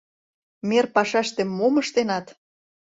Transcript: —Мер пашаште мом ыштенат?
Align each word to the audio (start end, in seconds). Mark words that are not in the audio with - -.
—Мер 0.69 0.85
пашаште 0.95 1.43
мом 1.57 1.73
ыштенат? 1.81 2.25